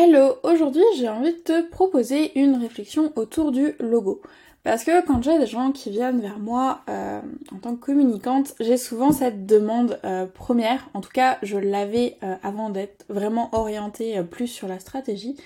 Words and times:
Hello, 0.00 0.36
aujourd'hui 0.44 0.84
j'ai 0.96 1.08
envie 1.08 1.32
de 1.32 1.38
te 1.38 1.60
proposer 1.70 2.38
une 2.38 2.54
réflexion 2.54 3.12
autour 3.16 3.50
du 3.50 3.74
logo. 3.80 4.22
Parce 4.62 4.84
que 4.84 5.04
quand 5.04 5.24
j'ai 5.24 5.40
des 5.40 5.46
gens 5.48 5.72
qui 5.72 5.90
viennent 5.90 6.20
vers 6.20 6.38
moi 6.38 6.82
euh, 6.88 7.20
en 7.52 7.58
tant 7.58 7.74
que 7.74 7.84
communicante, 7.84 8.54
j'ai 8.60 8.76
souvent 8.76 9.10
cette 9.10 9.44
demande 9.44 9.98
euh, 10.04 10.26
première, 10.26 10.88
en 10.94 11.00
tout 11.00 11.10
cas 11.12 11.38
je 11.42 11.58
l'avais 11.58 12.16
euh, 12.22 12.36
avant 12.44 12.70
d'être 12.70 13.06
vraiment 13.08 13.48
orientée 13.52 14.22
plus 14.22 14.46
sur 14.46 14.68
la 14.68 14.78
stratégie, 14.78 15.36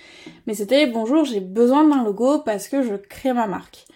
mais 0.46 0.52
c'était 0.52 0.86
bonjour 0.86 1.24
j'ai 1.24 1.40
besoin 1.40 1.88
d'un 1.88 2.04
logo 2.04 2.40
parce 2.40 2.68
que 2.68 2.82
je 2.82 2.96
crée 2.96 3.32
ma 3.32 3.46
marque. 3.46 3.86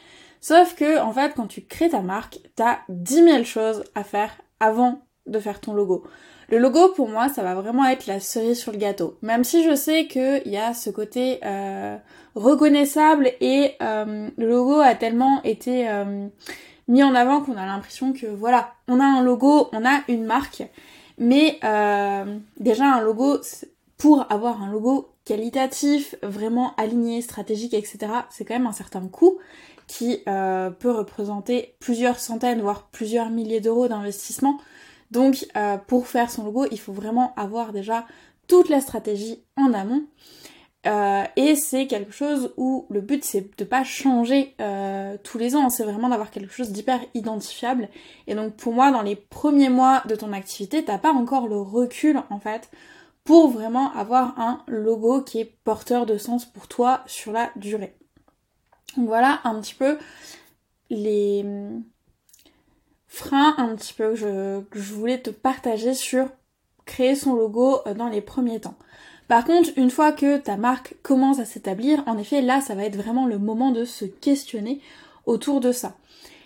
Sauf 0.40 0.74
que 0.74 0.98
en 1.00 1.12
fait 1.12 1.34
quand 1.36 1.48
tu 1.48 1.66
crées 1.66 1.90
ta 1.90 2.00
marque, 2.00 2.38
t'as 2.54 2.78
10 2.88 3.14
000 3.24 3.44
choses 3.44 3.84
à 3.94 4.04
faire 4.04 4.30
avant 4.58 5.02
de 5.26 5.38
faire 5.38 5.60
ton 5.60 5.74
logo. 5.74 6.04
Le 6.48 6.58
logo, 6.58 6.90
pour 6.90 7.08
moi, 7.08 7.28
ça 7.28 7.42
va 7.42 7.54
vraiment 7.54 7.86
être 7.86 8.06
la 8.06 8.20
cerise 8.20 8.60
sur 8.60 8.70
le 8.70 8.78
gâteau. 8.78 9.16
Même 9.20 9.42
si 9.42 9.64
je 9.64 9.74
sais 9.74 10.06
qu'il 10.06 10.42
y 10.46 10.56
a 10.56 10.74
ce 10.74 10.90
côté 10.90 11.40
euh, 11.44 11.96
reconnaissable 12.36 13.32
et 13.40 13.72
euh, 13.82 14.28
le 14.36 14.48
logo 14.48 14.78
a 14.78 14.94
tellement 14.94 15.42
été 15.42 15.88
euh, 15.88 16.28
mis 16.86 17.02
en 17.02 17.16
avant 17.16 17.40
qu'on 17.40 17.56
a 17.56 17.66
l'impression 17.66 18.12
que 18.12 18.26
voilà, 18.26 18.74
on 18.86 19.00
a 19.00 19.04
un 19.04 19.22
logo, 19.22 19.68
on 19.72 19.84
a 19.84 20.02
une 20.08 20.24
marque. 20.24 20.62
Mais 21.18 21.58
déjà 22.60 22.84
un 22.84 23.00
logo, 23.00 23.38
pour 23.96 24.30
avoir 24.30 24.62
un 24.62 24.70
logo 24.70 25.08
qualitatif, 25.24 26.14
vraiment 26.22 26.74
aligné, 26.76 27.22
stratégique, 27.22 27.72
etc., 27.72 27.98
c'est 28.28 28.44
quand 28.44 28.52
même 28.52 28.66
un 28.66 28.72
certain 28.72 29.08
coût 29.08 29.38
qui 29.86 30.22
peut 30.26 30.90
représenter 30.90 31.74
plusieurs 31.80 32.20
centaines, 32.20 32.60
voire 32.60 32.88
plusieurs 32.92 33.30
milliers 33.30 33.60
d'euros 33.60 33.88
d'investissement. 33.88 34.58
Donc 35.10 35.46
euh, 35.56 35.76
pour 35.76 36.08
faire 36.08 36.30
son 36.30 36.44
logo, 36.44 36.66
il 36.70 36.78
faut 36.78 36.92
vraiment 36.92 37.34
avoir 37.36 37.72
déjà 37.72 38.06
toute 38.48 38.68
la 38.68 38.80
stratégie 38.80 39.44
en 39.56 39.72
amont. 39.72 40.04
Euh, 40.86 41.24
et 41.34 41.56
c'est 41.56 41.88
quelque 41.88 42.12
chose 42.12 42.54
où 42.56 42.86
le 42.90 43.00
but 43.00 43.24
c'est 43.24 43.58
de 43.58 43.64
pas 43.64 43.82
changer 43.82 44.54
euh, 44.60 45.16
tous 45.24 45.36
les 45.36 45.56
ans, 45.56 45.68
c'est 45.68 45.82
vraiment 45.82 46.08
d'avoir 46.08 46.30
quelque 46.30 46.52
chose 46.52 46.70
d'hyper 46.70 47.00
identifiable. 47.14 47.88
Et 48.28 48.36
donc 48.36 48.54
pour 48.56 48.72
moi, 48.72 48.92
dans 48.92 49.02
les 49.02 49.16
premiers 49.16 49.68
mois 49.68 50.02
de 50.06 50.14
ton 50.14 50.32
activité, 50.32 50.84
t'as 50.84 50.98
pas 50.98 51.12
encore 51.12 51.48
le 51.48 51.60
recul 51.60 52.22
en 52.30 52.38
fait 52.38 52.70
pour 53.24 53.48
vraiment 53.48 53.92
avoir 53.94 54.38
un 54.38 54.62
logo 54.68 55.22
qui 55.22 55.40
est 55.40 55.56
porteur 55.64 56.06
de 56.06 56.18
sens 56.18 56.44
pour 56.44 56.68
toi 56.68 57.02
sur 57.06 57.32
la 57.32 57.50
durée. 57.56 57.96
Voilà 58.96 59.40
un 59.42 59.60
petit 59.60 59.74
peu 59.74 59.98
les, 60.90 61.25
un 63.34 63.74
petit 63.76 63.92
peu 63.92 64.10
que 64.10 64.16
je, 64.16 64.60
je 64.72 64.94
voulais 64.94 65.18
te 65.18 65.30
partager 65.30 65.94
sur 65.94 66.28
créer 66.84 67.16
son 67.16 67.34
logo 67.34 67.80
euh, 67.86 67.94
dans 67.94 68.08
les 68.08 68.20
premiers 68.20 68.60
temps. 68.60 68.76
Par 69.28 69.44
contre, 69.44 69.70
une 69.76 69.90
fois 69.90 70.12
que 70.12 70.38
ta 70.38 70.56
marque 70.56 70.94
commence 71.02 71.40
à 71.40 71.44
s'établir, 71.44 72.02
en 72.06 72.16
effet, 72.16 72.40
là, 72.42 72.60
ça 72.60 72.74
va 72.74 72.84
être 72.84 72.96
vraiment 72.96 73.26
le 73.26 73.38
moment 73.38 73.72
de 73.72 73.84
se 73.84 74.04
questionner 74.04 74.80
autour 75.26 75.60
de 75.60 75.72
ça. 75.72 75.96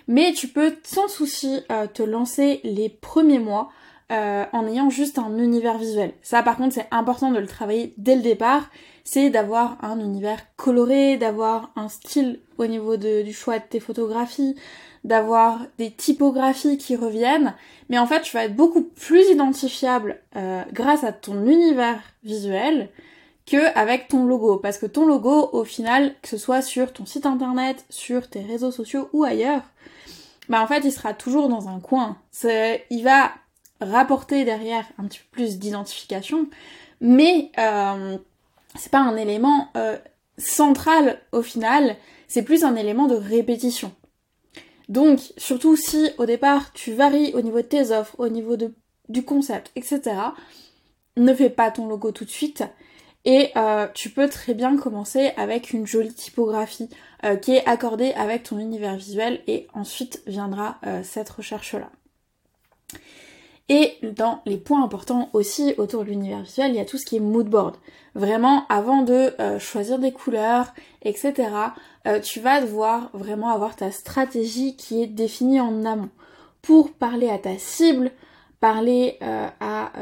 Mais 0.09 0.33
tu 0.33 0.49
peux 0.49 0.77
sans 0.83 1.09
souci 1.09 1.61
euh, 1.71 1.87
te 1.87 2.03
lancer 2.03 2.61
les 2.65 2.89
premiers 2.89 3.39
mois 3.39 3.71
euh, 4.11 4.45
en 4.53 4.67
ayant 4.67 4.91
juste 4.91 5.19
un 5.19 5.39
univers 5.39 5.79
visuel. 5.79 6.13
Ça, 6.23 6.43
par 6.43 6.57
contre, 6.57 6.75
c'est 6.75 6.89
important 6.91 7.31
de 7.31 7.39
le 7.39 7.47
travailler 7.47 7.95
dès 7.97 8.17
le 8.17 8.23
départ. 8.23 8.71
C'est 9.05 9.31
d'avoir 9.31 9.79
un 9.83 10.01
univers 10.01 10.41
coloré, 10.57 11.17
d'avoir 11.17 11.71
un 11.77 11.89
style 11.89 12.41
au 12.59 12.67
niveau 12.67 12.97
du 12.97 13.33
choix 13.33 13.59
de 13.59 13.65
tes 13.65 13.81
photographies, 13.81 14.57
d'avoir 15.05 15.61
des 15.79 15.91
typographies 15.91 16.77
qui 16.77 16.97
reviennent, 16.97 17.55
mais 17.89 17.99
en 17.99 18.07
fait 18.07 18.21
tu 18.21 18.37
vas 18.37 18.45
être 18.45 18.57
beaucoup 18.57 18.83
plus 18.83 19.31
identifiable 19.31 20.21
euh, 20.37 20.63
grâce 20.73 21.05
à 21.05 21.13
ton 21.13 21.47
univers 21.47 22.01
visuel 22.23 22.91
que 23.47 23.77
avec 23.77 24.09
ton 24.09 24.27
logo, 24.27 24.59
parce 24.59 24.79
que 24.79 24.87
ton 24.87 25.07
logo 25.07 25.49
au 25.53 25.65
final, 25.65 26.15
que 26.23 26.29
ce 26.29 26.37
soit 26.37 26.63
sur 26.63 26.93
ton 26.93 27.07
site 27.07 27.27
internet, 27.27 27.85
sur 27.89 28.29
tes 28.29 28.41
réseaux 28.41 28.71
sociaux 28.71 29.09
ou 29.13 29.25
ailleurs, 29.25 29.63
bah 30.49 30.63
en 30.63 30.67
fait 30.67 30.81
il 30.85 30.93
sera 30.93 31.15
toujours 31.15 31.49
dans 31.49 31.69
un 31.69 31.81
coin. 31.81 32.19
Il 32.91 33.03
va 33.03 33.33
rapporter 33.81 34.45
derrière 34.45 34.87
un 34.99 35.05
petit 35.05 35.21
peu 35.21 35.27
plus 35.31 35.59
d'identification, 35.59 36.49
mais 37.01 37.51
euh, 37.59 38.19
c'est 38.77 38.93
pas 38.93 39.01
un 39.01 39.17
élément 39.17 39.69
euh, 39.77 39.99
central 40.39 41.21
au 41.33 41.43
final, 41.43 41.97
c'est 42.29 42.43
plus 42.43 42.65
un 42.65 42.77
élément 42.77 43.07
de 43.07 43.17
répétition. 43.17 43.93
Donc, 44.89 45.21
surtout 45.37 45.77
si 45.77 46.11
au 46.19 46.27
départ 46.27 46.73
tu 46.73 46.93
varies 46.93 47.33
au 47.35 47.43
niveau 47.43 47.59
de 47.59 47.67
tes 47.67 47.91
offres, 47.93 48.17
au 48.19 48.29
niveau 48.29 48.57
du 49.09 49.25
concept, 49.25 49.71
etc., 49.77 50.01
ne 51.17 51.35
fais 51.35 51.51
pas 51.51 51.71
ton 51.71 51.87
logo 51.87 52.13
tout 52.13 52.25
de 52.25 52.31
suite. 52.31 52.65
Et 53.27 53.51
euh, 53.57 53.87
tu 53.95 54.09
peux 54.09 54.29
très 54.29 54.55
bien 54.55 54.77
commencer 54.79 55.33
avec 55.37 55.73
une 55.73 55.87
jolie 55.87 56.15
typographie 56.15 56.89
euh, 57.25 57.37
qui 57.37 57.55
est 57.55 57.67
accordée 57.67 58.13
avec 58.13 58.45
ton 58.45 58.59
univers 58.59 58.97
visuel 58.97 59.43
et 59.47 59.69
ensuite 59.75 60.23
viendra 60.27 60.81
cette 61.03 61.29
recherche-là. 61.29 61.91
Et 63.73 63.99
dans 64.03 64.41
les 64.47 64.57
points 64.57 64.83
importants 64.83 65.31
aussi 65.33 65.75
autour 65.79 66.03
de 66.03 66.11
l'univers 66.11 66.43
visuel, 66.43 66.73
il 66.73 66.77
y 66.77 66.81
a 66.81 66.85
tout 66.85 66.99
ce 66.99 67.07
qui 67.07 67.17
est 67.17 67.21
mood 67.21 67.47
board. 67.49 67.77
Vraiment, 68.17 68.67
avant 68.69 69.03
de 69.03 69.33
euh, 69.41 69.61
choisir 69.61 70.01
des 70.01 70.11
couleurs, 70.11 70.75
etc., 71.03 71.35
euh, 72.09 72.19
tu 72.19 72.41
vas 72.41 72.61
devoir 72.61 73.11
vraiment 73.15 73.51
avoir 73.51 73.77
ta 73.77 73.93
stratégie 73.93 74.75
qui 74.75 75.01
est 75.01 75.07
définie 75.07 75.61
en 75.61 75.85
amont 75.85 76.11
pour 76.63 76.91
parler 76.93 77.31
à 77.31 77.39
ta 77.39 77.59
cible, 77.59 78.11
parler 78.59 79.19
euh, 79.23 79.47
à 79.61 79.93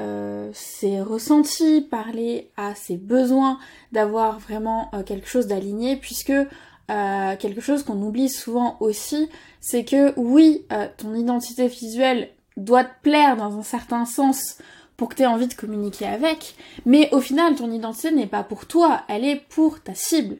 ses 0.55 1.03
ressentis, 1.03 1.83
parler 1.83 2.51
à 2.57 2.75
ses 2.75 2.97
besoins, 2.97 3.59
d'avoir 3.93 4.39
vraiment 4.39 4.91
quelque 5.05 5.29
chose 5.29 5.47
d'aligné, 5.47 5.97
puisque 5.97 6.33
quelque 6.89 7.61
chose 7.61 7.83
qu'on 7.83 8.01
oublie 8.03 8.31
souvent 8.31 8.79
aussi, 8.81 9.29
c'est 9.61 9.85
que 9.85 10.19
oui, 10.19 10.67
ton 10.97 11.15
identité 11.15 11.69
visuelle 11.69 12.31
doit 12.59 12.85
te 12.85 13.03
plaire 13.03 13.37
dans 13.37 13.59
un 13.59 13.63
certain 13.63 14.05
sens 14.05 14.59
pour 14.97 15.09
que 15.09 15.15
tu 15.15 15.23
aies 15.23 15.27
envie 15.27 15.47
de 15.47 15.55
communiquer 15.55 16.07
avec, 16.07 16.57
mais 16.85 17.09
au 17.13 17.21
final, 17.21 17.55
ton 17.55 17.71
identité 17.71 18.11
n'est 18.11 18.27
pas 18.27 18.43
pour 18.43 18.67
toi, 18.67 19.03
elle 19.09 19.25
est 19.25 19.37
pour 19.49 19.81
ta 19.81 19.95
cible. 19.95 20.37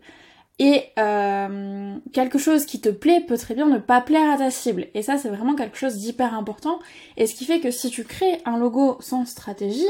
Et 0.59 0.87
euh, 0.99 1.97
quelque 2.13 2.39
chose 2.39 2.67
qui 2.67 2.81
te 2.81 2.89
plaît 2.89 3.21
peut 3.21 3.39
très 3.39 3.55
bien 3.55 3.67
ne 3.67 3.79
pas 3.79 4.01
plaire 4.01 4.29
à 4.29 4.37
ta 4.37 4.51
cible. 4.51 4.89
Et 4.95 5.03
ça, 5.03 5.17
c'est 5.17 5.29
vraiment 5.29 5.55
quelque 5.55 5.79
chose 5.79 5.97
d'hyper 5.99 6.35
important. 6.35 6.81
Et 7.17 7.29
ce 7.29 7.37
qui 7.37 7.45
fait 7.45 7.61
que 7.61 7.71
si 7.71 7.91
tu 7.91 8.03
crées 8.03 8.43
un 8.45 8.59
logo 8.59 8.97
sans 9.01 9.25
stratégie, 9.25 9.87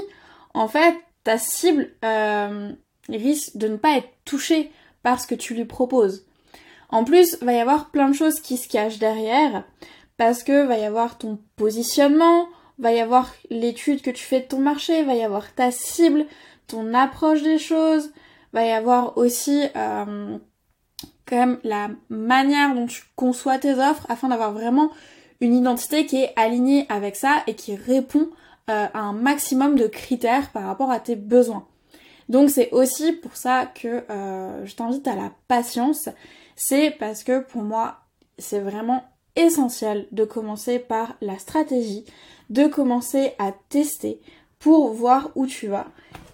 en 0.53 0.69
fait, 0.69 0.95
ta 1.25 1.39
cible 1.39 1.91
euh, 2.05 2.71
risque 3.09 3.57
de 3.57 3.69
ne 3.69 3.77
pas 3.77 3.97
être 3.97 4.11
touchée 4.27 4.71
par 5.03 5.21
ce 5.21 5.27
que 5.27 5.35
tu 5.35 5.55
lui 5.55 5.65
proposes. 5.65 6.27
En 6.91 7.05
plus, 7.05 7.39
va 7.43 7.55
y 7.55 7.59
avoir 7.59 7.91
plein 7.91 8.09
de 8.09 8.15
choses 8.15 8.41
qui 8.41 8.59
se 8.59 8.69
cachent 8.69 8.99
derrière 8.99 9.65
parce 10.19 10.43
que 10.43 10.67
va 10.67 10.77
y 10.77 10.85
avoir 10.85 11.17
ton 11.17 11.39
positionnement, 11.57 12.49
va 12.79 12.93
y 12.93 13.01
avoir 13.01 13.33
l'étude 13.49 14.03
que 14.03 14.11
tu 14.11 14.23
fais 14.23 14.41
de 14.41 14.47
ton 14.47 14.59
marché, 14.59 15.03
va 15.05 15.15
y 15.15 15.23
avoir 15.23 15.55
ta 15.55 15.71
cible, 15.71 16.27
ton 16.67 16.93
approche 16.93 17.43
des 17.43 17.59
choses, 17.59 18.13
va 18.53 18.67
y 18.67 18.71
avoir 18.71 19.17
aussi 19.17 19.63
euh, 19.77 20.37
quand 21.25 21.37
même 21.37 21.59
la 21.63 21.89
manière 22.09 22.75
dont 22.75 22.87
tu 22.87 23.05
conçois 23.17 23.59
tes 23.59 23.75
offres 23.75 24.07
afin 24.09 24.29
d'avoir 24.29 24.53
vraiment 24.53 24.91
une 25.41 25.55
identité 25.55 26.05
qui 26.05 26.17
est 26.17 26.33
alignée 26.37 26.87
avec 26.89 27.15
ça 27.15 27.43
et 27.47 27.55
qui 27.55 27.77
répond 27.77 28.29
euh, 28.71 28.87
à 28.93 28.99
un 28.99 29.13
maximum 29.13 29.77
de 29.77 29.87
critères 29.87 30.51
par 30.51 30.65
rapport 30.65 30.91
à 30.91 30.99
tes 30.99 31.17
besoins. 31.17 31.67
Donc 32.29 32.51
c'est 32.51 32.71
aussi 32.73 33.13
pour 33.13 33.37
ça 33.37 33.67
que 33.67 34.05
euh, 34.11 34.67
je 34.67 34.75
t'invite 34.75 35.07
à 35.07 35.15
la 35.15 35.33
patience. 35.47 36.09
C'est 36.57 36.91
parce 36.91 37.23
que 37.23 37.41
pour 37.41 37.63
moi, 37.63 38.01
c'est 38.37 38.61
vraiment 38.61 39.05
essentiel 39.39 40.07
de 40.13 40.25
commencer 40.25 40.79
par 40.79 41.15
la 41.21 41.39
stratégie, 41.39 42.05
de 42.51 42.67
commencer 42.67 43.33
à 43.39 43.53
tester 43.71 44.21
pour 44.59 44.93
voir 44.93 45.31
où 45.35 45.47
tu 45.47 45.69
vas. 45.69 45.87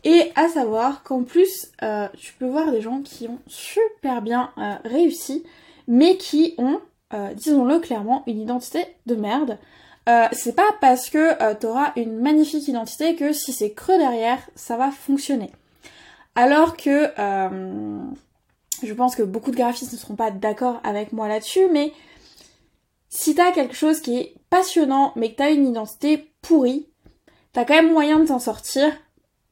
Et 0.04 0.32
à 0.34 0.48
savoir 0.48 1.02
qu'en 1.02 1.22
plus, 1.22 1.72
euh, 1.82 2.08
tu 2.18 2.32
peux 2.34 2.46
voir 2.46 2.70
des 2.72 2.80
gens 2.80 3.00
qui 3.02 3.28
ont 3.28 3.38
super 3.46 4.22
bien 4.22 4.50
euh, 4.58 4.74
réussi, 4.84 5.44
mais 5.86 6.16
qui 6.16 6.54
ont, 6.58 6.80
euh, 7.12 7.32
disons-le 7.34 7.78
clairement, 7.78 8.22
une 8.26 8.40
identité 8.40 8.86
de 9.06 9.14
merde. 9.14 9.58
c'est 10.32 10.54
pas 10.54 10.70
parce 10.82 11.08
que 11.08 11.54
tu 11.54 11.66
auras 11.66 11.92
une 11.96 12.20
magnifique 12.20 12.68
identité 12.68 13.14
que 13.14 13.32
si 13.32 13.54
c'est 13.54 13.72
creux 13.72 13.96
derrière, 13.96 14.38
ça 14.54 14.76
va 14.76 14.90
fonctionner. 14.90 15.50
Alors 16.34 16.76
que 16.76 17.10
je 18.82 18.92
pense 18.92 19.16
que 19.16 19.22
beaucoup 19.22 19.50
de 19.50 19.56
graphistes 19.56 19.94
ne 19.94 19.96
seront 19.96 20.16
pas 20.16 20.30
d'accord 20.30 20.80
avec 20.84 21.14
moi 21.14 21.26
là-dessus, 21.26 21.68
mais 21.72 21.94
si 23.14 23.36
t'as 23.36 23.52
quelque 23.52 23.76
chose 23.76 24.00
qui 24.00 24.18
est 24.18 24.34
passionnant 24.50 25.12
mais 25.14 25.30
que 25.30 25.36
t'as 25.36 25.52
une 25.52 25.68
identité 25.68 26.32
pourrie, 26.42 26.88
t'as 27.52 27.64
quand 27.64 27.74
même 27.74 27.92
moyen 27.92 28.18
de 28.18 28.26
t'en 28.26 28.40
sortir, 28.40 28.92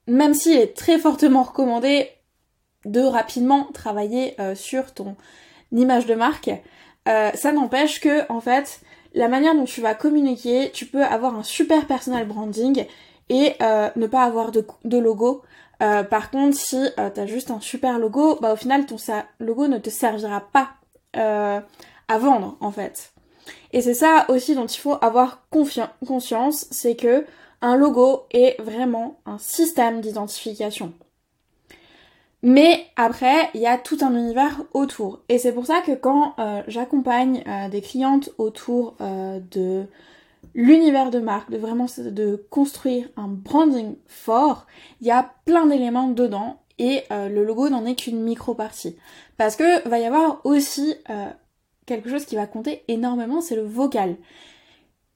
même 0.08 0.34
s'il 0.34 0.58
est 0.58 0.76
très 0.76 0.98
fortement 0.98 1.44
recommandé 1.44 2.10
de 2.84 3.00
rapidement 3.00 3.68
travailler 3.72 4.34
euh, 4.40 4.56
sur 4.56 4.92
ton 4.92 5.14
image 5.70 6.06
de 6.06 6.16
marque. 6.16 6.50
Euh, 7.08 7.30
ça 7.34 7.52
n'empêche 7.52 8.00
que 8.00 8.30
en 8.30 8.40
fait 8.40 8.80
la 9.14 9.28
manière 9.28 9.54
dont 9.54 9.64
tu 9.64 9.80
vas 9.80 9.94
communiquer, 9.94 10.72
tu 10.72 10.86
peux 10.86 11.04
avoir 11.04 11.36
un 11.36 11.44
super 11.44 11.86
personal 11.86 12.26
branding 12.26 12.84
et 13.28 13.54
euh, 13.62 13.90
ne 13.94 14.08
pas 14.08 14.24
avoir 14.24 14.50
de, 14.50 14.66
de 14.84 14.98
logo. 14.98 15.42
par 15.78 16.30
contre, 16.32 16.56
si 16.56 16.88
t'as 16.96 17.26
juste 17.26 17.50
un 17.50 17.60
super 17.60 17.98
logo, 17.98 18.38
bah 18.40 18.52
au 18.52 18.56
final 18.56 18.86
ton 18.86 18.96
logo 19.38 19.68
ne 19.68 19.78
te 19.78 19.90
servira 19.90 20.40
pas 20.40 20.70
à 21.14 22.18
vendre 22.18 22.56
en 22.60 22.72
fait. 22.72 23.12
Et 23.72 23.80
c'est 23.80 23.94
ça 23.94 24.26
aussi 24.28 24.54
dont 24.54 24.66
il 24.66 24.78
faut 24.78 24.96
avoir 25.00 25.46
conscience, 25.50 26.66
c'est 26.70 26.96
que 26.96 27.24
un 27.62 27.76
logo 27.76 28.24
est 28.32 28.60
vraiment 28.60 29.20
un 29.24 29.38
système 29.38 30.00
d'identification. 30.00 30.92
Mais 32.42 32.86
après, 32.96 33.50
il 33.54 33.60
y 33.60 33.66
a 33.66 33.78
tout 33.78 33.98
un 34.02 34.14
univers 34.14 34.62
autour. 34.74 35.20
Et 35.28 35.38
c'est 35.38 35.52
pour 35.52 35.64
ça 35.64 35.80
que 35.80 35.92
quand 35.92 36.34
euh, 36.38 36.62
j'accompagne 36.66 37.44
euh, 37.46 37.68
des 37.68 37.80
clientes 37.80 38.30
autour 38.36 38.96
euh, 39.00 39.38
de 39.52 39.84
l'univers 40.54 41.10
de 41.10 41.20
marque, 41.20 41.50
de 41.50 41.56
vraiment 41.56 41.86
de 41.98 42.44
construire 42.50 43.08
un 43.16 43.28
branding 43.28 43.94
fort, 44.08 44.66
il 45.00 45.06
y 45.06 45.12
a 45.12 45.32
plein 45.44 45.66
d'éléments 45.66 46.08
dedans 46.08 46.58
et 46.80 47.04
le 47.10 47.44
logo 47.44 47.68
n'en 47.68 47.84
est 47.84 47.94
qu'une 47.94 48.20
micro-partie. 48.20 48.96
Parce 49.36 49.54
que 49.54 49.88
va 49.88 50.00
y 50.00 50.04
avoir 50.04 50.40
aussi 50.44 50.96
quelque 51.86 52.10
chose 52.10 52.24
qui 52.24 52.36
va 52.36 52.46
compter 52.46 52.82
énormément, 52.88 53.40
c'est 53.40 53.56
le 53.56 53.64
vocal 53.64 54.16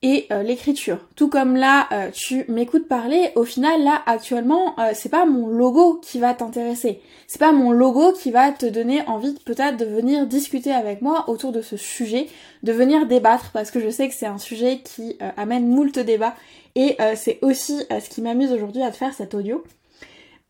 et 0.03 0.27
euh, 0.31 0.43
l'écriture. 0.43 0.99
Tout 1.17 1.29
comme 1.29 1.57
là, 1.57 1.89
euh, 1.93 2.11
tu 2.13 2.45
m'écoutes 2.49 2.87
parler, 2.87 3.31
au 3.35 3.45
final, 3.45 3.83
là, 3.83 4.03
actuellement, 4.07 4.79
euh, 4.79 4.91
c'est 4.95 5.09
pas 5.09 5.25
mon 5.25 5.49
logo 5.49 6.01
qui 6.03 6.19
va 6.19 6.35
t'intéresser. 6.35 7.01
C'est 7.27 7.41
pas 7.41 7.53
mon 7.53 7.73
logo 7.73 8.13
qui 8.13 8.31
va 8.31 8.53
te 8.53 8.67
donner 8.67 9.03
envie 9.09 9.35
peut-être 9.45 9.77
de 9.77 9.85
venir 9.85 10.27
discuter 10.27 10.73
avec 10.73 11.01
moi 11.01 11.29
autour 11.29 11.51
de 11.51 11.63
ce 11.63 11.77
sujet, 11.77 12.29
de 12.63 12.73
venir 12.73 13.07
débattre, 13.07 13.51
parce 13.53 13.71
que 13.71 13.81
je 13.81 13.89
sais 13.89 14.09
que 14.09 14.15
c'est 14.15 14.27
un 14.27 14.39
sujet 14.39 14.79
qui 14.79 15.19
amène 15.37 15.67
moult 15.67 15.99
débats, 15.99 16.37
et 16.75 16.97
c'est 17.17 17.39
aussi 17.43 17.81
ce 17.89 18.09
qui 18.11 18.21
m'amuse 18.21 18.53
aujourd'hui 18.53 18.83
à 18.83 18.91
te 18.91 18.97
faire 18.97 19.15
cet 19.15 19.35
audio. 19.35 19.65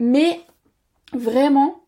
Mais 0.00 0.40
vraiment, 1.12 1.80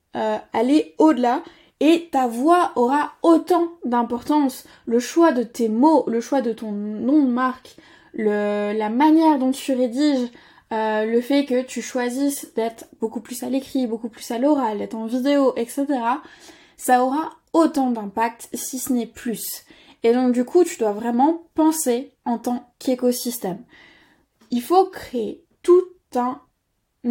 aller 0.52 0.94
au-delà, 0.98 1.42
et 1.80 2.08
ta 2.10 2.26
voix 2.26 2.72
aura 2.76 3.12
autant 3.22 3.72
d'importance. 3.84 4.64
Le 4.86 4.98
choix 4.98 5.32
de 5.32 5.42
tes 5.42 5.68
mots, 5.68 6.04
le 6.08 6.20
choix 6.20 6.40
de 6.40 6.52
ton 6.52 6.72
nom 6.72 7.22
de 7.22 7.30
marque, 7.30 7.76
la 8.14 8.88
manière 8.88 9.38
dont 9.38 9.52
tu 9.52 9.72
rédiges, 9.72 10.28
euh, 10.72 11.06
le 11.06 11.20
fait 11.20 11.46
que 11.46 11.62
tu 11.62 11.80
choisisses 11.80 12.52
d'être 12.54 12.86
beaucoup 13.00 13.20
plus 13.20 13.42
à 13.42 13.48
l'écrit, 13.48 13.86
beaucoup 13.86 14.10
plus 14.10 14.30
à 14.30 14.38
l'oral, 14.38 14.78
d'être 14.78 14.94
en 14.94 15.06
vidéo, 15.06 15.54
etc., 15.56 15.86
ça 16.76 17.02
aura 17.02 17.30
autant 17.52 17.90
d'impact 17.90 18.50
si 18.52 18.78
ce 18.78 18.92
n'est 18.92 19.06
plus. 19.06 19.64
Et 20.02 20.12
donc 20.12 20.32
du 20.32 20.44
coup, 20.44 20.64
tu 20.64 20.78
dois 20.78 20.92
vraiment 20.92 21.42
penser 21.54 22.12
en 22.24 22.38
tant 22.38 22.70
qu'écosystème. 22.78 23.64
Il 24.50 24.62
faut 24.62 24.86
créer 24.86 25.42
tout 25.62 25.84
un 26.14 26.40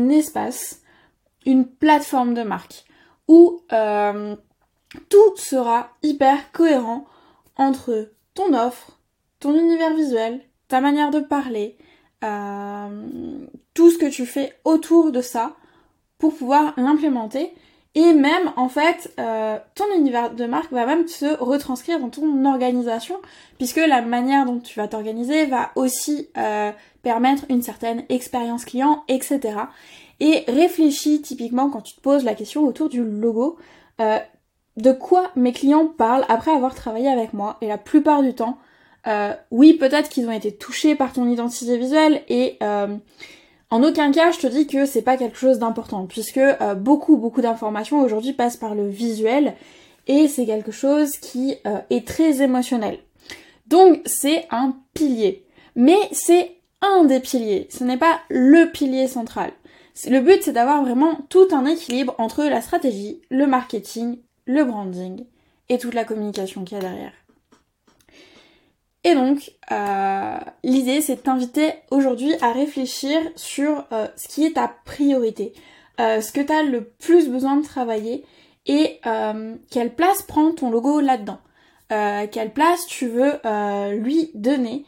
espace, 0.10 0.82
une 1.46 1.66
plateforme 1.68 2.34
de 2.34 2.44
marque 2.44 2.86
où 3.28 3.62
euh, 3.72 4.36
tout 5.10 5.36
sera 5.36 5.90
hyper 6.04 6.52
cohérent 6.52 7.06
entre 7.56 8.12
ton 8.34 8.54
offre, 8.54 9.00
ton 9.40 9.58
univers 9.58 9.94
visuel, 9.94 10.42
ta 10.68 10.82
manière 10.82 11.12
de 11.12 11.20
parler, 11.20 11.78
euh, 12.24 13.48
tout 13.74 13.92
ce 13.92 13.98
que 13.98 14.10
tu 14.10 14.26
fais 14.26 14.54
autour 14.64 15.12
de 15.12 15.22
ça 15.22 15.56
pour 16.18 16.36
pouvoir 16.36 16.74
l'implémenter. 16.78 17.54
Et 17.96 18.14
même, 18.14 18.52
en 18.58 18.70
fait, 18.70 19.12
euh, 19.20 19.58
ton 19.74 19.86
univers 19.98 20.32
de 20.32 20.46
marque 20.46 20.72
va 20.72 20.86
même 20.86 21.08
se 21.08 21.26
retranscrire 21.40 22.00
dans 22.00 22.10
ton 22.10 22.46
organisation, 22.46 23.16
puisque 23.58 23.78
la 23.78 24.02
manière 24.02 24.46
dont 24.46 24.60
tu 24.60 24.80
vas 24.80 24.88
t'organiser 24.88 25.46
va 25.46 25.72
aussi 25.76 26.30
euh, 26.38 26.72
permettre 27.02 27.46
une 27.50 27.64
certaine 27.64 28.04
expérience 28.10 28.66
client, 28.66 29.04
etc. 29.08 29.40
Et 30.20 30.44
réfléchis 30.48 31.22
typiquement 31.22 31.70
quand 31.70 31.82
tu 31.82 31.96
te 31.96 32.02
poses 32.02 32.24
la 32.24 32.36
question 32.36 32.66
autour 32.66 32.90
du 32.90 33.04
logo, 33.04 33.58
de 34.78 34.92
quoi 34.92 35.32
mes 35.36 35.52
clients 35.52 35.88
parlent 35.88 36.26
après 36.30 36.52
avoir 36.52 36.74
travaillé 36.76 37.10
avec 37.10 37.34
moi. 37.34 37.58
Et 37.62 37.68
la 37.68 37.78
plupart 37.78 38.22
du 38.22 38.34
temps, 38.34 38.58
euh, 39.08 39.34
oui, 39.52 39.74
peut-être 39.74 40.10
qu'ils 40.10 40.28
ont 40.28 40.32
été 40.32 40.56
touchés 40.56 40.96
par 40.96 41.14
ton 41.14 41.28
identité 41.28 41.78
visuelle 41.78 42.22
et 42.30 42.58
euh, 42.62 42.96
en 43.70 43.84
aucun 43.84 44.12
cas 44.12 44.32
je 44.32 44.40
te 44.40 44.48
dis 44.48 44.68
que 44.68 44.86
c'est 44.86 45.02
pas 45.02 45.18
quelque 45.18 45.38
chose 45.38 45.60
d'important 45.60 46.06
puisque 46.06 46.38
euh, 46.38 46.76
beaucoup 46.76 47.18
beaucoup 47.18 47.42
d'informations 47.42 48.02
aujourd'hui 48.02 48.34
passent 48.34 48.58
par 48.58 48.76
le 48.76 48.88
visuel 48.88 49.56
et 50.08 50.28
c'est 50.28 50.46
quelque 50.46 50.72
chose 50.72 51.18
qui 51.18 51.56
est 51.90 52.08
très 52.08 52.42
émotionnel. 52.42 53.00
Donc 53.68 54.02
c'est 54.06 54.46
un 54.52 54.78
pilier. 54.94 55.46
Mais 55.76 55.98
c'est 56.14 56.56
un 56.82 57.04
des 57.04 57.20
piliers, 57.20 57.68
ce 57.70 57.84
n'est 57.84 57.98
pas 57.98 58.20
le 58.30 58.72
pilier 58.72 59.08
central. 59.08 59.52
Le 60.10 60.20
but 60.20 60.44
c'est 60.44 60.54
d'avoir 60.54 60.82
vraiment 60.82 61.18
tout 61.30 61.48
un 61.52 61.66
équilibre 61.66 62.16
entre 62.20 62.44
la 62.44 62.62
stratégie, 62.62 63.22
le 63.30 63.48
marketing 63.48 64.18
le 64.48 64.64
branding 64.64 65.26
et 65.70 65.78
toute 65.78 65.94
la 65.94 66.06
communication 66.06 66.64
qu'il 66.64 66.78
y 66.78 66.80
a 66.80 66.84
derrière. 66.84 67.14
Et 69.04 69.16
donc, 69.16 69.52
euh, 69.72 70.38
l'idée, 70.64 71.00
c'est 71.00 71.16
de 71.16 71.22
t'inviter 71.22 71.72
aujourd'hui 71.92 72.34
à 72.42 72.52
réfléchir 72.52 73.22
sur 73.38 73.86
euh, 73.94 74.08
ce 74.18 74.28
qui 74.28 74.46
est 74.46 74.56
ta 74.56 74.68
priorité, 74.84 75.54
euh, 76.02 76.20
ce 76.20 76.34
que 76.34 76.42
tu 76.42 76.52
as 76.52 76.64
le 76.64 76.84
plus 76.84 77.30
besoin 77.30 77.56
de 77.56 77.64
travailler 77.64 78.26
et 78.66 79.00
quelle 79.72 79.96
place 79.96 80.24
prend 80.24 80.52
ton 80.52 80.70
logo 80.70 81.00
là-dedans, 81.00 81.40
quelle 81.88 82.52
place 82.52 82.86
tu 82.86 83.08
veux 83.08 83.40
lui 83.94 84.30
donner. 84.34 84.84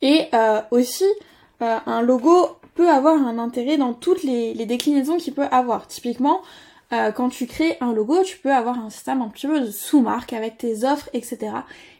et 0.00 0.30
aussi, 0.70 1.04
un 1.60 2.00
logo 2.00 2.56
peut 2.74 2.88
avoir 2.88 3.14
un 3.14 3.38
intérêt 3.38 3.76
dans 3.76 3.92
toutes 3.92 4.22
les, 4.22 4.54
les 4.54 4.64
déclinaisons 4.64 5.18
qu'il 5.18 5.34
peut 5.34 5.48
avoir. 5.50 5.86
Typiquement, 5.86 6.40
euh, 6.92 7.12
quand 7.12 7.28
tu 7.28 7.46
crées 7.46 7.76
un 7.80 7.92
logo, 7.92 8.22
tu 8.24 8.38
peux 8.38 8.52
avoir 8.52 8.78
un 8.78 8.90
système 8.90 9.22
un 9.22 9.28
petit 9.28 9.46
peu 9.46 9.60
de 9.60 9.70
sous-marque 9.70 10.32
avec 10.32 10.58
tes 10.58 10.84
offres, 10.84 11.08
etc. 11.12 11.52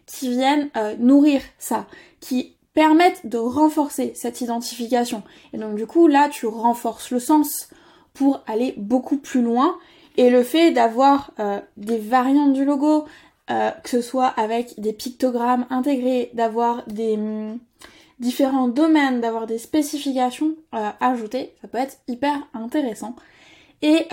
qui 0.07 0.31
viennent 0.31 0.69
euh, 0.77 0.97
nourrir 0.99 1.43
ça, 1.59 1.87
qui 2.21 2.57
permettent 2.75 3.27
de 3.27 3.39
renforcer 3.39 4.13
cette 4.17 4.41
identification. 4.41 5.23
Et 5.53 5.59
donc 5.59 5.77
du 5.77 5.87
coup, 5.87 6.09
là, 6.09 6.29
tu 6.29 6.47
renforces 6.47 7.11
le 7.11 7.21
sens 7.21 7.69
pour 8.15 8.43
aller 8.47 8.75
beaucoup 8.77 9.17
plus 9.17 9.43
loin. 9.43 9.77
Et 10.17 10.29
le 10.29 10.43
fait 10.43 10.73
d'avoir 10.73 11.31
euh, 11.39 11.61
des 11.77 11.99
variantes 11.99 12.53
du 12.53 12.65
logo, 12.65 13.07
que 13.83 13.91
ce 13.91 14.01
soit 14.01 14.29
avec 14.29 14.79
des 14.79 14.93
pictogrammes 14.93 15.67
intégrés, 15.71 16.31
d'avoir 16.35 16.87
des 16.87 17.15
hum, 17.15 17.59
différents 18.21 18.69
domaines, 18.69 19.21
d'avoir 19.21 19.49
des 19.49 19.59
spécifications 19.59 20.55
ajoutées, 21.01 21.53
ça 21.61 21.67
peut 21.67 21.79
être 21.79 21.99
hyper 22.07 22.47
intéressant. 22.55 23.17
Et 23.83 24.07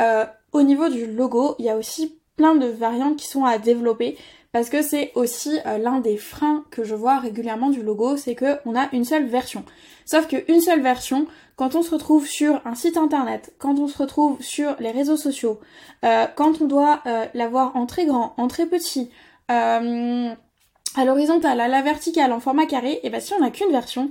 au 0.58 0.64
niveau 0.64 0.90
du 0.90 1.06
logo, 1.06 1.56
il 1.60 1.66
y 1.66 1.70
a 1.70 1.78
aussi 1.78 2.20
plein 2.36 2.56
de 2.56 2.68
variantes 2.68 3.18
qui 3.18 3.28
sont 3.28 3.46
à 3.46 3.58
développer 3.58 4.18
parce 4.52 4.70
que 4.70 4.82
c'est 4.82 5.12
aussi 5.16 5.60
euh, 5.66 5.78
l'un 5.78 6.00
des 6.00 6.18
freins 6.18 6.64
que 6.72 6.84
je 6.84 6.96
vois 6.96 7.20
régulièrement 7.20 7.70
du 7.70 7.84
logo, 7.84 8.18
c'est 8.18 8.36
qu'on 8.36 8.76
a 8.76 8.90
une 8.94 9.06
seule 9.06 9.28
version. 9.28 9.64
Sauf 10.06 10.28
qu'une 10.28 10.62
seule 10.62 10.82
version, 10.82 11.28
quand 11.58 11.76
on 11.76 11.82
se 11.84 11.92
retrouve 11.92 12.26
sur 12.26 12.62
un 12.66 12.74
site 12.74 12.98
internet, 12.98 13.54
quand 13.60 13.78
on 13.78 13.88
se 13.88 13.98
retrouve 13.98 14.42
sur 14.42 14.76
les 14.80 14.92
réseaux 14.92 15.18
sociaux, 15.18 15.60
euh, 16.06 16.26
quand 16.36 16.62
on 16.62 16.66
doit 16.66 17.02
euh, 17.06 17.26
l'avoir 17.34 17.76
en 17.76 17.86
très 17.86 18.06
grand, 18.06 18.34
en 18.38 18.48
très 18.48 18.66
petit, 18.66 19.12
à 19.50 21.06
l'horizontale, 21.06 21.62
à 21.62 21.68
la 21.68 21.82
verticale, 21.82 22.34
en 22.34 22.40
format 22.40 22.66
carré, 22.66 23.00
et 23.04 23.10
bien 23.10 23.20
si 23.20 23.34
on 23.34 23.40
n'a 23.40 23.52
qu'une 23.52 23.72
version, 23.72 24.10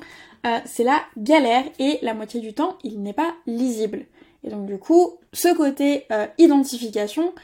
c'est 0.65 0.85
la 0.85 1.01
galère 1.17 1.65
et 1.81 1.99
la 2.03 2.15
moitié 2.15 2.41
du 2.41 2.55
temps, 2.55 2.79
il 2.85 3.03
n'est 3.03 3.13
pas 3.13 3.35
lisible. 3.47 4.07
Et 4.47 4.51
donc 4.51 4.67
du 4.67 4.79
coup, 4.79 5.19
ce 5.33 5.55
côté 5.55 6.07
euh, 6.13 6.27
identification 6.39 7.35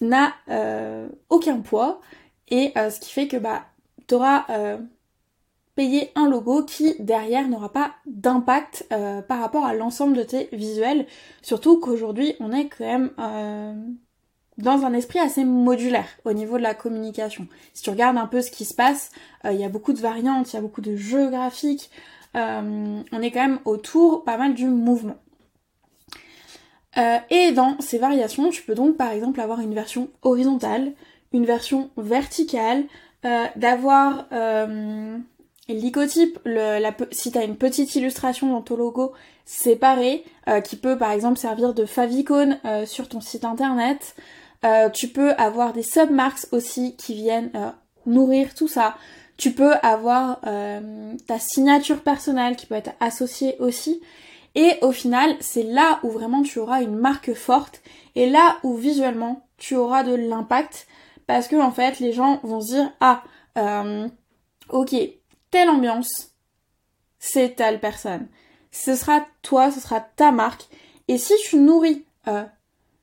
n'a 0.00 0.32
euh, 0.48 1.08
aucun 1.28 1.60
poids 1.60 2.00
et 2.48 2.72
euh, 2.76 2.90
ce 2.90 2.98
qui 2.98 3.12
fait 3.12 3.28
que 3.28 3.36
bah 3.36 3.66
auras 4.12 4.46
payé 5.74 6.12
un 6.14 6.28
logo 6.28 6.62
qui 6.62 6.94
derrière 7.00 7.48
n'aura 7.48 7.72
pas 7.72 7.96
d'impact 8.06 8.86
par 9.26 9.40
rapport 9.40 9.64
à 9.64 9.74
l'ensemble 9.74 10.16
de 10.16 10.22
tes 10.22 10.48
visuels. 10.52 11.06
Surtout 11.42 11.80
qu'aujourd'hui 11.80 12.36
on 12.38 12.52
est 12.52 12.68
quand 12.68 12.84
même 12.84 13.98
dans 14.58 14.84
un 14.84 14.92
esprit 14.92 15.18
assez 15.18 15.44
modulaire 15.44 16.06
au 16.24 16.32
niveau 16.32 16.56
de 16.56 16.62
la 16.62 16.74
communication. 16.74 17.48
Si 17.74 17.82
tu 17.82 17.90
regardes 17.90 18.16
un 18.16 18.28
peu 18.28 18.42
ce 18.42 18.52
qui 18.52 18.64
se 18.64 18.74
passe, 18.74 19.10
il 19.44 19.56
y 19.56 19.64
a 19.64 19.68
beaucoup 19.68 19.92
de 19.92 20.00
variantes, 20.00 20.52
il 20.52 20.54
y 20.54 20.58
a 20.60 20.62
beaucoup 20.62 20.82
de 20.82 20.94
jeux 20.94 21.30
graphiques, 21.30 21.90
on 22.34 23.02
est 23.22 23.32
quand 23.32 23.42
même 23.42 23.58
autour 23.64 24.22
pas 24.22 24.36
mal 24.36 24.54
du 24.54 24.66
mouvement. 24.66 25.16
Euh, 26.98 27.18
et 27.30 27.52
dans 27.52 27.78
ces 27.80 27.98
variations, 27.98 28.50
tu 28.50 28.62
peux 28.62 28.74
donc 28.74 28.96
par 28.96 29.10
exemple 29.10 29.40
avoir 29.40 29.60
une 29.60 29.74
version 29.74 30.08
horizontale, 30.22 30.92
une 31.32 31.44
version 31.44 31.90
verticale, 31.96 32.84
euh, 33.24 33.44
d'avoir 33.56 34.26
euh, 34.32 35.18
l'icotype, 35.68 36.38
si 37.10 37.32
tu 37.32 37.38
as 37.38 37.44
une 37.44 37.56
petite 37.56 37.94
illustration 37.96 38.52
dans 38.52 38.62
ton 38.62 38.76
logo 38.76 39.12
séparé, 39.44 40.24
qui 40.64 40.76
peut 40.76 40.96
par 40.96 41.12
exemple 41.12 41.38
servir 41.38 41.74
de 41.74 41.84
favicon 41.86 42.58
sur 42.84 43.08
ton 43.08 43.20
site 43.20 43.44
internet. 43.44 44.14
tu 44.92 45.08
peux 45.08 45.32
avoir 45.34 45.72
des 45.72 45.82
submarks 45.82 46.46
aussi 46.52 46.96
qui 46.96 47.14
viennent 47.14 47.50
nourrir 48.06 48.54
tout 48.54 48.66
ça. 48.66 48.96
Tu 49.36 49.52
peux 49.52 49.74
avoir 49.82 50.40
ta 50.40 51.38
signature 51.38 52.00
personnelle 52.00 52.56
qui 52.56 52.66
peut 52.66 52.76
être 52.76 52.92
associée 53.00 53.56
aussi. 53.60 54.00
Et 54.56 54.78
au 54.80 54.90
final, 54.90 55.36
c'est 55.40 55.62
là 55.62 56.00
où 56.02 56.10
vraiment 56.10 56.42
tu 56.42 56.58
auras 56.58 56.82
une 56.82 56.96
marque 56.96 57.34
forte 57.34 57.82
et 58.14 58.28
là 58.28 58.56
où 58.62 58.74
visuellement 58.74 59.46
tu 59.58 59.76
auras 59.76 60.02
de 60.02 60.14
l'impact. 60.14 60.88
Parce 61.26 61.46
que 61.46 61.56
en 61.56 61.70
fait 61.70 62.00
les 62.00 62.12
gens 62.12 62.40
vont 62.42 62.60
se 62.60 62.72
dire 62.72 62.92
ah 63.00 63.22
euh, 63.58 64.08
ok 64.70 64.94
telle 65.50 65.68
ambiance 65.68 66.32
c'est 67.18 67.56
telle 67.56 67.80
personne. 67.80 68.28
Ce 68.70 68.94
sera 68.94 69.26
toi 69.42 69.70
ce 69.70 69.80
sera 69.80 70.00
ta 70.00 70.32
marque. 70.32 70.68
Et 71.08 71.18
si 71.18 71.34
tu 71.48 71.56
nourris 71.56 72.04
euh, 72.26 72.44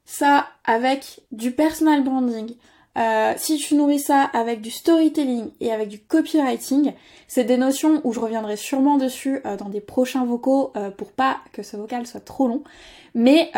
ça 0.06 0.48
avec 0.64 1.22
du 1.32 1.52
personal 1.52 2.04
branding 2.04 2.56
euh, 2.98 3.34
si 3.38 3.58
tu 3.58 3.76
nourris 3.76 4.00
ça 4.00 4.22
avec 4.22 4.62
du 4.62 4.70
storytelling 4.70 5.50
et 5.60 5.72
avec 5.72 5.90
du 5.90 6.00
copywriting, 6.00 6.94
c'est 7.28 7.44
des 7.44 7.58
notions 7.58 8.02
où 8.04 8.14
je 8.14 8.20
reviendrai 8.20 8.56
sûrement 8.56 8.98
dessus 8.98 9.42
euh, 9.46 9.58
dans 9.58 9.70
des 9.70 9.82
prochains 9.82 10.26
vocaux 10.26 10.72
euh, 10.76 10.92
pour 10.92 11.12
pas 11.12 11.40
que 11.54 11.64
ce 11.64 11.76
vocal 11.76 12.06
soit 12.06 12.24
trop 12.24 12.48
long. 12.48 12.64
Mais 13.16 13.52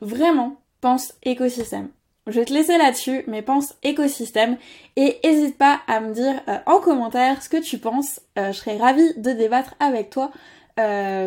vraiment, 0.00 0.56
pense 0.80 1.14
écosystème. 1.22 1.88
Je 2.26 2.38
vais 2.38 2.44
te 2.44 2.52
laisser 2.52 2.76
là-dessus, 2.76 3.24
mais 3.26 3.40
pense 3.42 3.74
écosystème 3.82 4.58
et 4.96 5.18
n'hésite 5.24 5.56
pas 5.56 5.80
à 5.86 6.00
me 6.00 6.12
dire 6.12 6.40
en 6.66 6.78
commentaire 6.78 7.42
ce 7.42 7.48
que 7.48 7.56
tu 7.56 7.78
penses. 7.78 8.20
je 8.36 8.52
serais 8.52 8.76
ravie 8.76 9.14
de 9.16 9.32
débattre 9.32 9.74
avec 9.80 10.10
toi 10.10 10.30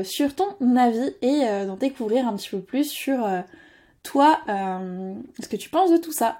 sur 0.03 0.35
ton 0.35 0.77
avis 0.77 1.15
et 1.23 1.41
d'en 1.65 1.75
découvrir 1.75 2.27
un 2.27 2.35
petit 2.35 2.49
peu 2.49 2.59
plus 2.59 2.87
sur 2.87 3.27
toi, 4.03 4.41
ce 4.47 5.47
que 5.47 5.57
tu 5.57 5.69
penses 5.69 5.91
de 5.91 5.97
tout 5.97 6.13
ça. 6.13 6.33